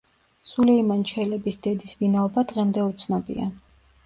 სულეიმან 0.51 1.03
ჩელების 1.11 1.59
დედის 1.67 1.93
ვინაობა 2.01 2.45
დღემდე 2.53 2.83
უცნობია. 2.89 3.53